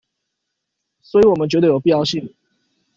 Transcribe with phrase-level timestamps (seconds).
[1.03, 2.33] 所以我們覺得有必要性